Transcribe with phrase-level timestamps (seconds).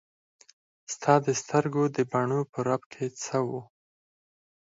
[0.93, 3.61] ستا د سترګو د بڼو په رپ کې څه وو.